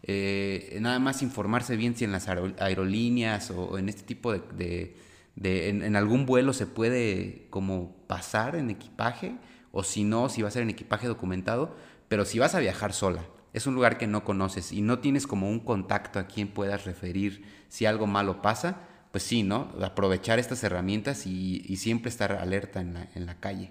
[0.02, 4.96] Eh, nada más informarse bien si en las aerolíneas o, en este tipo de...
[5.36, 9.36] de, en, en, algún vuelo se puede como pasar en equipaje
[9.72, 11.74] o si no, si va a ser en equipaje documentado,
[12.08, 13.24] pero si vas a viajar sola,
[13.54, 16.84] es un lugar que no conoces y no tienes como un contacto a quien puedas
[16.84, 18.80] referir si algo malo pasa,
[19.12, 19.70] pues sí, ¿no?
[19.80, 23.70] Aprovechar estas herramientas y, siempre estar alerta en la, en la, calle.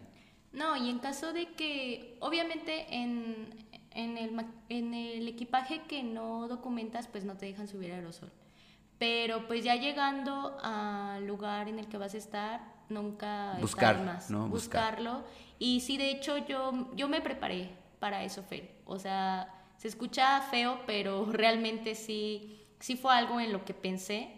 [0.53, 6.47] No, y en caso de que, obviamente en, en, el, en el equipaje que no
[6.47, 8.31] documentas, pues no te dejan subir aerosol.
[8.99, 14.29] Pero pues ya llegando al lugar en el que vas a estar, nunca buscar más,
[14.29, 14.47] ¿no?
[14.47, 15.25] buscarlo.
[15.59, 18.75] Y sí, de hecho yo, yo me preparé para eso, Fer.
[18.85, 24.29] O sea, se escucha feo, pero realmente sí, sí fue algo en lo que pensé.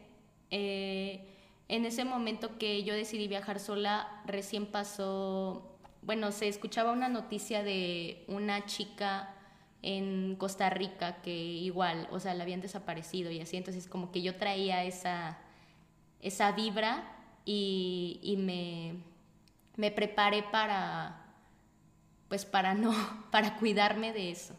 [0.49, 1.23] Eh,
[1.67, 7.61] en ese momento que yo decidí viajar sola, recién pasó, bueno, se escuchaba una noticia
[7.61, 9.35] de una chica
[9.83, 14.23] en Costa Rica que igual, o sea, la habían desaparecido y así, entonces como que
[14.23, 15.37] yo traía esa,
[16.21, 17.03] esa vibra
[17.45, 18.95] y, y me,
[19.75, 21.23] me preparé para,
[22.29, 22.95] pues para no,
[23.31, 24.55] para cuidarme de eso.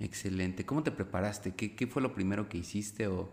[0.00, 0.66] Excelente.
[0.66, 1.54] ¿Cómo te preparaste?
[1.54, 3.30] ¿Qué, qué fue lo primero que hiciste o,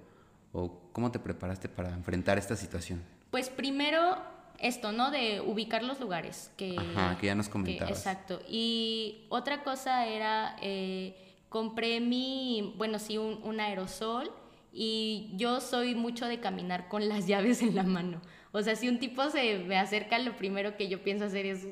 [0.54, 3.02] o, cómo te preparaste para enfrentar esta situación?
[3.32, 4.18] Pues primero
[4.60, 5.12] esto, ¿no?
[5.12, 6.52] De ubicar los lugares.
[6.58, 7.98] Que, Ajá, que ya nos comentabas.
[7.98, 8.42] exacto.
[8.48, 11.16] Y otra cosa era, eh,
[11.50, 14.32] compré mi, bueno, sí, un, un aerosol
[14.72, 18.22] y yo soy mucho de caminar con las llaves en la mano.
[18.52, 21.68] O sea, si un tipo se me acerca, lo primero que yo pienso hacer es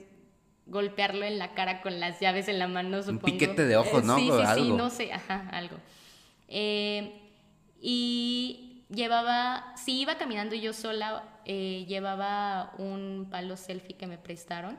[0.70, 3.26] golpearlo en la cara con las llaves en la mano, supongo.
[3.26, 4.18] Un piquete de ojos, ¿no?
[4.18, 5.78] Sí, sí, sí, no sé, ajá, algo.
[6.48, 7.22] Eh,
[7.82, 14.78] y llevaba, sí iba caminando yo sola, eh, llevaba un palo selfie que me prestaron.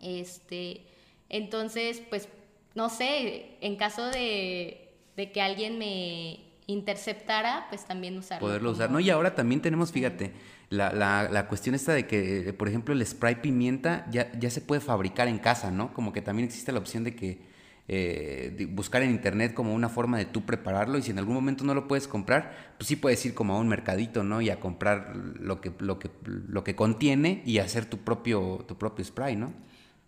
[0.00, 0.86] Este,
[1.28, 2.28] entonces, pues,
[2.74, 8.46] no sé, en caso de, de que alguien me interceptara, pues también usarlo.
[8.46, 9.00] Poderlo usar, ¿no?
[9.00, 10.32] Y ahora también tenemos, fíjate,
[10.76, 14.80] la, la, cuestión esta de que, por ejemplo, el spray pimienta ya, ya se puede
[14.80, 15.92] fabricar en casa, ¿no?
[15.92, 17.54] Como que también existe la opción de que
[17.86, 21.64] eh, buscar en internet como una forma de tú prepararlo y si en algún momento
[21.64, 24.40] no lo puedes comprar, pues sí puedes ir como a un mercadito, ¿no?
[24.40, 28.78] Y a comprar lo que, lo que, lo que contiene y hacer tu propio, tu
[28.78, 29.52] propio spray, ¿no?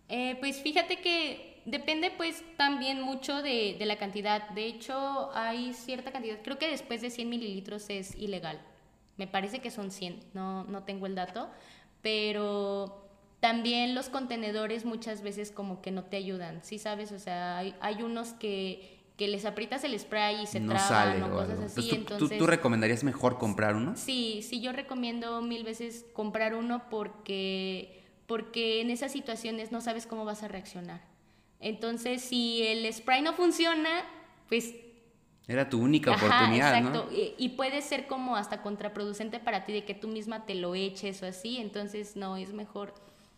[0.09, 4.49] Eh, pues fíjate que depende pues también mucho de, de, la cantidad.
[4.49, 8.59] De hecho, hay cierta cantidad, creo que después de 100 mililitros es ilegal.
[9.17, 11.49] Me parece que son 100, no, no tengo el dato,
[12.01, 13.07] pero
[13.39, 17.11] también los contenedores muchas veces como que no te ayudan, ¿sí sabes?
[17.11, 21.23] O sea, hay, hay unos que, que, les aprietas el spray y se no traban
[21.23, 21.89] o cosas así.
[21.91, 23.95] Entonces, ¿tú, ¿tú, recomendarías mejor comprar uno?
[23.95, 30.07] Sí, sí, yo recomiendo mil veces comprar uno porque, porque en esas situaciones no sabes
[30.07, 31.01] cómo vas a reaccionar.
[31.59, 34.03] Entonces, si el spray no funciona,
[34.49, 34.73] pues
[35.47, 37.09] era tu única oportunidad, exacto.
[37.11, 41.23] Y, puede ser como hasta contraproducente para ti de que tú misma te lo eches
[41.23, 42.93] o así, entonces no, es mejor,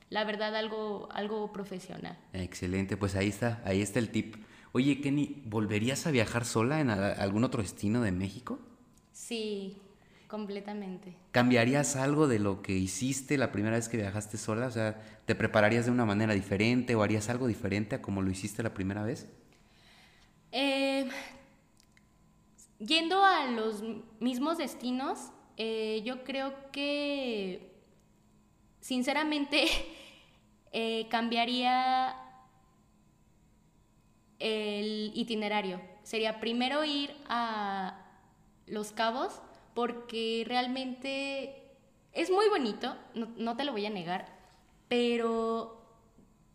[0.09, 2.17] la verdad, algo, algo profesional.
[2.33, 4.37] Excelente, pues ahí está, ahí está el tip.
[4.71, 8.59] Oye, Kenny, ¿volverías a viajar sola en algún otro destino de México?
[9.13, 9.77] Sí,
[10.27, 11.15] completamente.
[11.31, 14.67] ¿Cambiarías algo de lo que hiciste la primera vez que viajaste sola?
[14.67, 18.31] O sea, ¿te prepararías de una manera diferente o harías algo diferente a como lo
[18.31, 19.27] hiciste la primera vez?
[20.51, 21.07] Eh,
[22.79, 23.83] Yendo a los
[24.19, 27.73] mismos destinos, eh, yo creo que
[28.79, 29.65] sinceramente
[30.71, 32.15] eh, cambiaría
[34.39, 35.81] el itinerario.
[36.03, 38.05] Sería primero ir a
[38.65, 39.41] Los Cabos
[39.73, 41.75] porque realmente
[42.13, 44.25] es muy bonito, no, no te lo voy a negar,
[44.87, 45.79] pero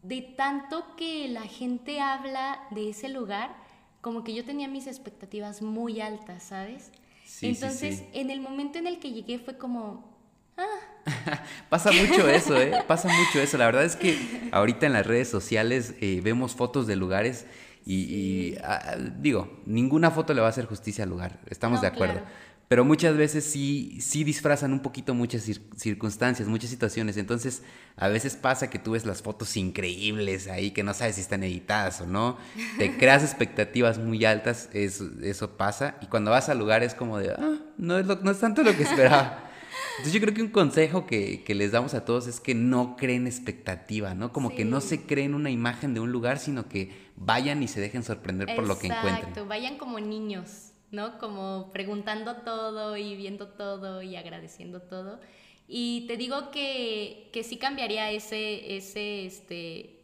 [0.02, 3.63] de tanto que la gente habla de ese lugar,
[4.04, 6.92] como que yo tenía mis expectativas muy altas, ¿sabes?
[7.24, 8.20] Sí, Entonces, sí, sí.
[8.20, 10.14] en el momento en el que llegué fue como,
[10.58, 10.66] ah.
[11.70, 12.84] Pasa mucho eso, ¿eh?
[12.86, 13.56] Pasa mucho eso.
[13.56, 17.46] La verdad es que ahorita en las redes sociales eh, vemos fotos de lugares
[17.86, 22.20] y, ah, digo, ninguna foto le va a hacer justicia al lugar, estamos de acuerdo.
[22.68, 27.16] Pero muchas veces sí, sí disfrazan un poquito muchas circunstancias, muchas situaciones.
[27.16, 27.62] Entonces,
[27.96, 31.42] a veces pasa que tú ves las fotos increíbles ahí, que no sabes si están
[31.42, 32.38] editadas o no.
[32.78, 35.96] Te creas expectativas muy altas, eso, eso pasa.
[36.00, 38.74] Y cuando vas al lugar es como de, ah, no es, no es tanto lo
[38.74, 39.40] que esperaba.
[39.98, 42.96] Entonces yo creo que un consejo que, que, les damos a todos es que no
[42.96, 44.32] creen expectativa, ¿no?
[44.32, 47.80] Como que no se creen una imagen de un lugar, sino que vayan y se
[47.80, 49.16] dejen sorprender por lo que encuentren.
[49.16, 50.73] Exacto, vayan como niños.
[50.94, 51.18] ¿No?
[51.18, 55.20] Como preguntando todo y viendo todo y agradeciendo todo.
[55.66, 60.00] Y te digo que, que sí cambiaría ese, ese, este,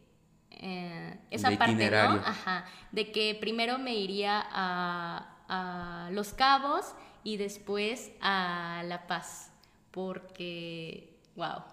[0.51, 1.97] eh, esa parte, ¿no?
[1.97, 9.51] Ajá, de que primero me iría a, a Los Cabos y después a La Paz,
[9.91, 11.63] porque wow.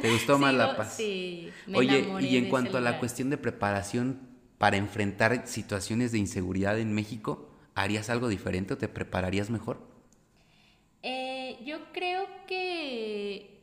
[0.00, 0.94] ¿Te gustó más La Paz?
[0.96, 6.18] Sí, me Oye, y en cuanto a la cuestión de preparación para enfrentar situaciones de
[6.18, 7.49] inseguridad en México,
[7.82, 9.80] ¿harías algo diferente o te prepararías mejor?
[11.02, 13.62] Eh, yo creo que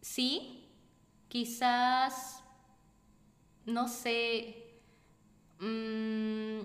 [0.00, 0.68] sí,
[1.28, 2.44] quizás,
[3.66, 4.80] no sé,
[5.58, 6.60] mm,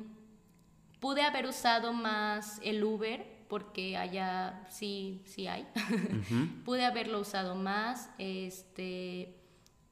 [0.99, 5.67] pude haber usado más el Uber porque allá sí, sí hay.
[6.65, 9.35] pude haberlo usado más, este,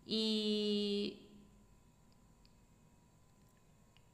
[0.06, 1.25] y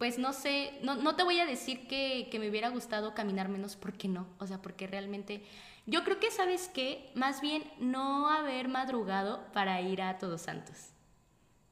[0.01, 3.75] pues no sé, no, no te voy a decir que, me hubiera gustado caminar menos,
[3.75, 5.43] porque no, o sea, porque realmente,
[5.85, 7.11] yo creo que, ¿sabes qué?
[7.13, 10.75] Más bien no haber madrugado para ir a Todos Santos.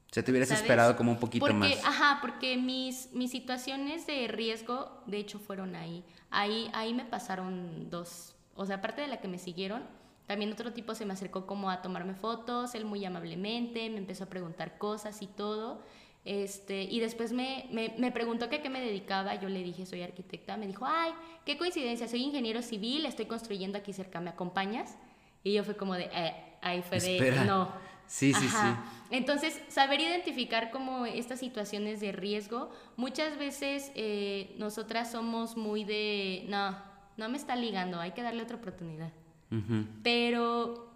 [0.08, 1.84] O sea, te hubieras esperado como un poquito más.
[1.84, 6.04] Ajá, porque mis, mis situaciones de riesgo, de hecho, fueron ahí.
[6.30, 8.36] Ahí, ahí me pasaron dos.
[8.54, 9.82] O sea, aparte de la que me siguieron,
[10.28, 14.22] también otro tipo se me acercó como a tomarme fotos, él muy amablemente, me empezó
[14.22, 15.82] a preguntar cosas y todo.
[16.24, 20.02] Este, y después me, me, preguntó que a qué me dedicaba, yo le dije soy
[20.02, 21.12] arquitecta, me dijo, ay,
[21.46, 24.96] qué coincidencia, soy ingeniero civil, estoy construyendo aquí cerca, ¿me acompañas?
[25.42, 27.72] Y yo fue como de, eh, ahí fue de, no.
[28.06, 28.56] Sí, sí, sí.
[29.10, 36.44] Entonces, saber identificar como estas situaciones de riesgo, muchas veces eh, nosotras somos muy de,
[36.48, 36.76] no,
[37.16, 39.12] no me está ligando, hay que darle otra oportunidad.
[40.02, 40.92] Pero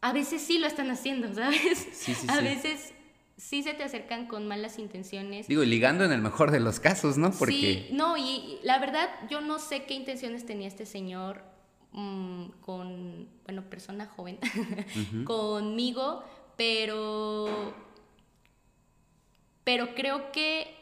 [0.00, 1.88] a veces sí lo están haciendo, ¿sabes?
[1.92, 2.94] Sí, sí, a veces
[3.36, 5.48] sí se te acercan con malas intenciones.
[5.48, 7.32] Digo, ligando en el mejor de los casos, ¿no?
[7.32, 7.86] Porque...
[7.88, 11.42] Sí, no, y la verdad yo no sé qué intenciones tenía este señor
[11.92, 14.38] mm, con, bueno, persona joven,
[15.24, 16.24] conmigo,
[16.56, 17.74] pero,
[19.64, 20.74] pero creo que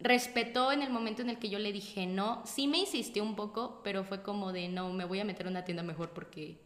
[0.00, 2.42] respetó en el momento en el que yo le dije no.
[2.46, 5.50] Sí me insistió un poco, pero fue como de no, me voy a meter a
[5.50, 6.62] una tienda mejor porque,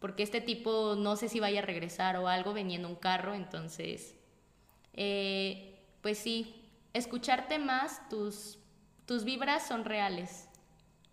[0.00, 3.34] porque este tipo no sé si vaya a regresar o algo, venía en un carro,
[3.34, 4.16] entonces
[5.02, 6.54] eh, pues sí,
[6.92, 8.58] escucharte más, tus,
[9.06, 10.44] tus vibras son reales.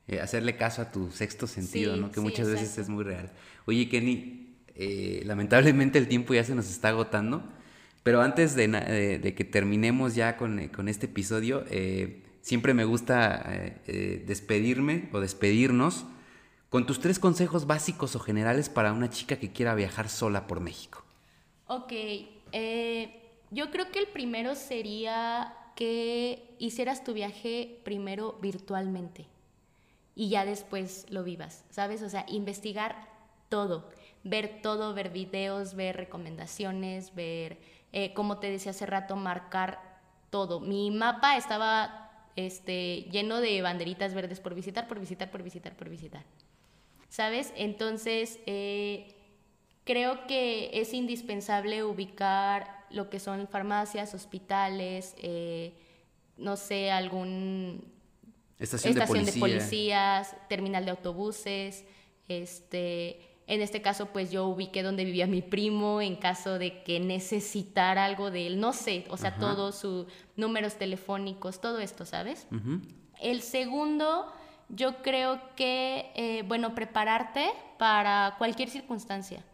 [0.10, 2.12] Eh, hacerle caso a tu sexto sentido, ¿no?
[2.12, 3.32] Que muchas veces es muy real.
[3.66, 7.44] Oye, Kenny, eh, lamentablemente el tiempo ya se nos está agotando,
[8.04, 11.64] pero antes de, que terminemos ya con, este episodio,
[12.42, 16.06] siempre me gusta despedirme o despedirnos
[16.70, 20.60] con tus tres consejos básicos o generales para una chica que quiera viajar sola por
[20.60, 21.04] México.
[21.68, 21.92] Ok,
[22.52, 29.28] eh, yo creo que el primero sería que hicieras tu viaje primero virtualmente
[30.16, 32.02] y ya después lo vivas, ¿sabes?
[32.02, 33.08] O sea, investigar
[33.50, 33.90] todo,
[34.24, 37.60] ver todo, ver videos, ver recomendaciones, ver,
[37.94, 39.80] eh, como te decía hace rato, marcar
[40.32, 40.60] todo.
[40.60, 45.90] Mi mapa estaba este, lleno de banderitas verdes por visitar, por visitar, por visitar, por
[45.90, 46.24] visitar.
[47.10, 47.54] ¿Sabes?
[47.56, 49.17] Entonces, eh,
[49.88, 55.74] creo que es indispensable ubicar lo que son farmacias, hospitales, eh,
[56.36, 57.86] no sé, algún
[58.60, 61.86] estación, de, policías, terminal de autobuses,
[62.28, 67.00] este, en este caso, pues yo ubiqué donde vivía mi primo en caso de que
[67.00, 70.06] necesitara algo de él, no sé, o sea, todos sus
[70.36, 72.46] números telefónicos, todo esto, ¿sabes?
[73.22, 74.34] El segundo,
[74.68, 79.46] yo creo que, eh, bueno, prepararte para cualquier circunstancia.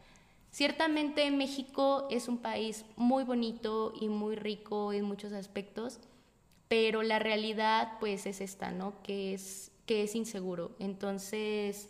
[0.53, 5.99] Ciertamente México es un país muy bonito y muy rico en muchos aspectos,
[6.67, 9.01] pero la realidad pues es esta, ¿no?
[9.01, 10.75] Que es, que es inseguro.
[10.77, 11.89] Entonces,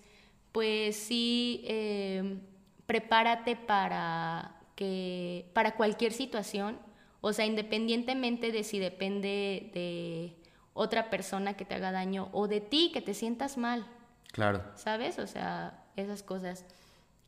[0.53, 2.39] pues sí, em,
[2.85, 6.79] prepárate para que para cualquier situación,
[7.19, 10.37] o sea, independientemente de si depende de
[10.73, 13.85] otra persona que te haga daño o de ti que te sientas mal.
[14.31, 14.63] Claro.
[14.75, 15.19] ¿Sabes?
[15.19, 16.63] O sea, esas cosas.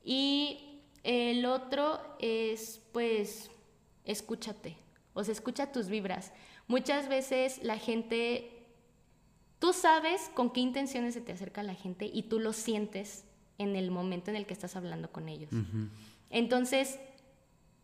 [0.02, 0.75] Y
[1.06, 3.52] el otro es, pues,
[4.06, 4.76] escúchate.
[5.14, 6.34] O sea, escucha tus vibras.
[6.68, 8.66] Muchas veces la gente,
[9.60, 13.24] tú sabes con qué intenciones se te acerca la gente y tú lo sientes
[13.60, 15.52] en el momento en el que estás hablando con ellos.
[16.32, 17.00] Entonces,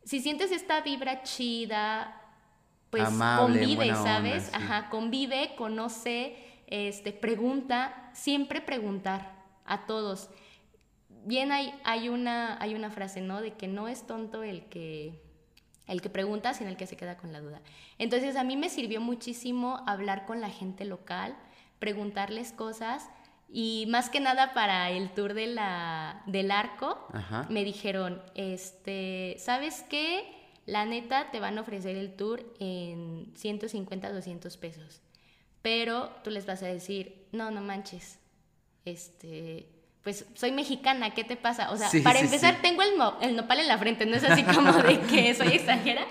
[0.03, 2.19] si sientes esta vibra chida,
[2.89, 4.49] pues convive, ¿sabes?
[4.51, 10.31] Ajá, convive, conoce, este, pregunta, siempre preguntar a todos.
[11.25, 13.41] Bien hay, hay, una, hay una frase, ¿no?
[13.41, 15.21] De que no es tonto el que,
[15.87, 17.61] el que pregunta, sino el que se queda con la duda.
[17.97, 21.35] Entonces a mí me sirvió muchísimo hablar con la gente local,
[21.79, 23.09] preguntarles cosas
[23.53, 27.07] y más que nada para el tour de la, del arco,
[27.49, 30.23] me dijeron, este, ¿sabes qué?
[30.65, 35.01] La neta te van a ofrecer el tour en 150, 200 pesos.
[35.61, 38.19] Pero tú les vas a decir, no, no manches.
[38.85, 39.67] Este,
[40.03, 41.71] pues soy mexicana, ¿qué te pasa?
[41.71, 44.73] O sea, para empezar, tengo el, el nopal en la frente, no es así como
[44.73, 46.05] de que soy extranjera,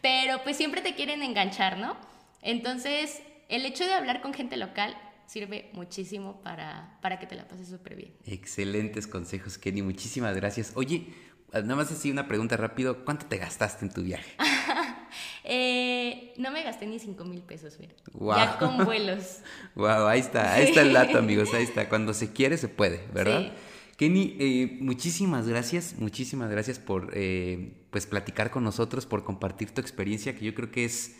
[0.00, 1.96] pero pues siempre te quieren enganchar, ¿no?
[2.42, 7.48] Entonces, el hecho de hablar con gente local sirve muchísimo para, para que te la
[7.48, 8.14] pases súper bien.
[8.26, 9.82] Excelentes consejos, Kenny.
[9.82, 10.72] Muchísimas gracias.
[10.74, 11.06] Oye,
[11.52, 13.04] nada más así una pregunta rápido.
[13.04, 14.32] ¿Cuánto te gastaste en tu viaje?
[15.44, 17.94] eh, no me gasté ni 5 mil pesos, mira.
[18.36, 19.40] Ya con vuelos.
[19.74, 21.52] wow, ahí está, ahí está el dato, amigos.
[21.54, 21.88] Ahí está.
[21.88, 23.52] Cuando se quiere, se puede, ¿verdad?
[23.96, 29.80] Kenny, eh, muchísimas gracias, muchísimas gracias por eh, pues platicar con nosotros, por compartir tu
[29.80, 31.14] experiencia, que yo creo que es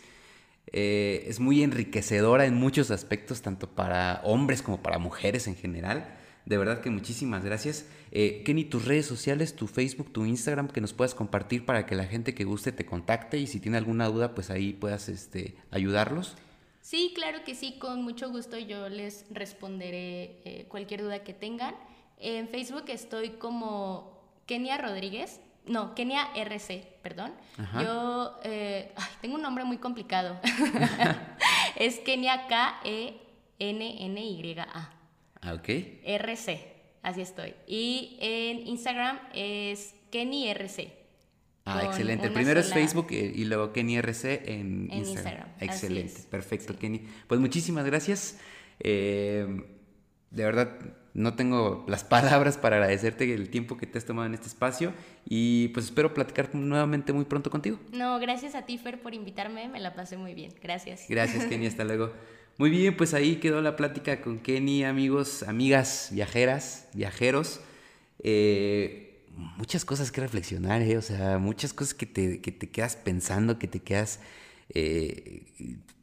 [0.71, 6.17] eh, es muy enriquecedora en muchos aspectos, tanto para hombres como para mujeres en general.
[6.45, 7.87] De verdad que muchísimas gracias.
[8.11, 11.95] Eh, Kenny, tus redes sociales, tu Facebook, tu Instagram, que nos puedas compartir para que
[11.95, 15.55] la gente que guste te contacte y si tiene alguna duda, pues ahí puedas este,
[15.71, 16.35] ayudarlos.
[16.81, 21.73] Sí, claro que sí, con mucho gusto yo les responderé eh, cualquier duda que tengan.
[22.19, 27.33] En Facebook estoy como Kenia Rodríguez, no, Kenia RC, perdón.
[27.81, 30.39] Yo eh, tengo un nombre muy complicado.
[31.75, 33.15] es Kenia K-E-N-N-Y-A.
[35.45, 35.69] Ah, ok.
[36.03, 36.59] RC,
[37.03, 37.53] así estoy.
[37.67, 40.91] Y en Instagram es Kenny RC.
[41.65, 42.31] Ah, excelente.
[42.31, 45.47] Primero es Facebook eh, y luego Kenny RC en, Instagram.
[45.59, 47.01] Excelente, perfecto, Kenny.
[47.27, 48.39] Pues muchísimas gracias.
[48.79, 49.63] Eh,
[50.31, 50.79] de verdad,
[51.13, 54.93] no tengo las palabras para agradecerte el tiempo que te has tomado en este espacio
[55.27, 57.79] y pues espero platicar nuevamente muy pronto contigo.
[57.93, 60.53] No, gracias a ti, Fer, por invitarme, me la pasé muy bien.
[60.61, 61.05] Gracias.
[61.07, 62.11] Gracias, Kenny, hasta luego.
[62.57, 67.59] Muy bien, pues ahí quedó la plática con Kenny, amigos, amigas, viajeras, viajeros.
[68.19, 69.25] Eh,
[69.57, 70.97] muchas cosas que reflexionar, ¿eh?
[70.97, 74.21] o sea, muchas cosas que te, que te quedas pensando, que te quedas,
[74.69, 75.43] eh,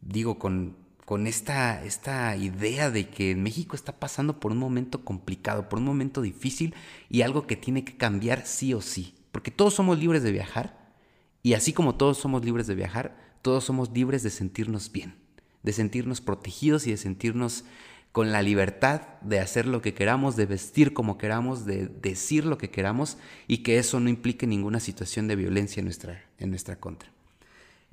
[0.03, 5.69] digo, con con esta, esta idea de que México está pasando por un momento complicado,
[5.69, 6.75] por un momento difícil
[7.11, 9.15] y algo que tiene que cambiar sí o sí.
[9.33, 10.95] Porque todos somos libres de viajar
[11.43, 15.17] y así como todos somos libres de viajar, todos somos libres de sentirnos bien,
[15.63, 17.65] de sentirnos protegidos y de sentirnos
[18.13, 22.59] con la libertad de hacer lo que queramos, de vestir como queramos, de decir lo
[22.59, 23.17] que queramos
[23.49, 27.11] y que eso no implique ninguna situación de violencia en nuestra, en nuestra contra.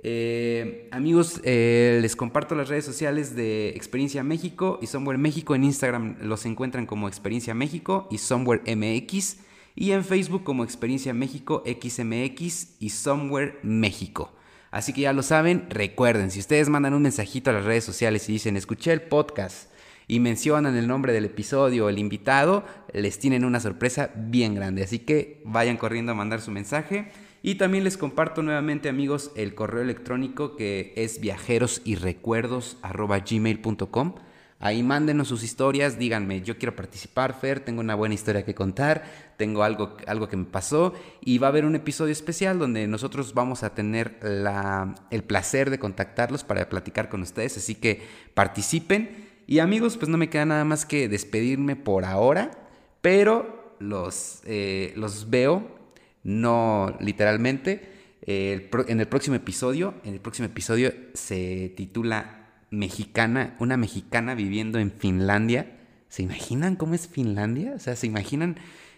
[0.02, 5.56] Eh, amigos, eh, les comparto las redes sociales de Experiencia México y Somewhere México.
[5.56, 9.38] En Instagram los encuentran como Experiencia México y Somewhere MX.
[9.76, 14.34] Y en Facebook como Experiencia México XMX y Somewhere México.
[14.72, 18.30] Así que ya lo saben, recuerden, si ustedes mandan un mensajito a las redes sociales
[18.30, 19.72] y dicen, escuché el podcast
[20.08, 24.84] y mencionan el nombre del episodio o el invitado, les tienen una sorpresa bien grande.
[24.84, 27.12] Así que vayan corriendo a mandar su mensaje.
[27.42, 34.16] Y también les comparto nuevamente amigos el correo electrónico que es viajerosyrecuerdos.gmail.com.
[34.62, 39.06] Ahí mándenos sus historias, díganme, yo quiero participar, Fer, tengo una buena historia que contar,
[39.38, 43.34] tengo algo, algo que me pasó y va a haber un episodio especial donde nosotros
[43.34, 48.02] vamos a tener la, el placer de contactarlos para platicar con ustedes, así que
[48.34, 49.30] participen.
[49.48, 52.52] Y amigos, pues no me queda nada más que despedirme por ahora,
[53.00, 55.80] pero los, eh, los veo
[56.24, 57.94] no literalmente.
[58.28, 62.39] en el próximo episodio, en el próximo episodio se titula
[62.72, 65.78] Mexicana, una mexicana viviendo en Finlandia.
[66.10, 67.74] ¿Se imaginan cómo es Finlandia?
[67.76, 68.58] O sea, se imaginan,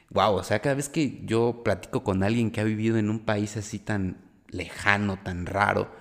[0.10, 3.20] wow, o sea, cada vez que yo platico con alguien que ha vivido en un
[3.20, 4.18] país así tan
[4.50, 5.92] lejano, tan raro,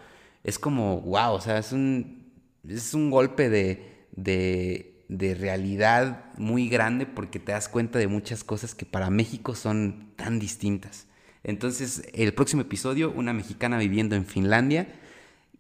[0.45, 2.33] es como, wow, o sea, es un,
[2.69, 8.45] es un golpe de, de, de realidad muy grande porque te das cuenta de muchas
[8.45, 11.07] cosas que para México son tan distintas.
[11.43, 14.89] Entonces, el próximo episodio, una mexicana viviendo en Finlandia.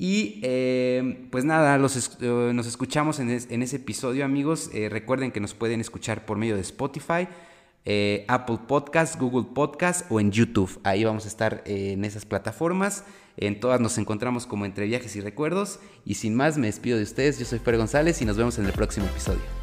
[0.02, 4.70] Y eh, pues nada, eh, nos escuchamos en, ese episodio, amigos.
[4.72, 7.28] Eh, recuerden que nos pueden escuchar por medio de Spotify,
[8.26, 10.80] Apple Podcast, Google Podcast o en YouTube.
[10.84, 13.04] Ahí vamos a estar en esas plataformas.
[13.36, 15.80] En todas nos encontramos como entre viajes y recuerdos.
[16.06, 17.38] Y sin más, me despido de ustedes.
[17.38, 19.59] Yo soy Fer González y nos vemos en el próximo episodio.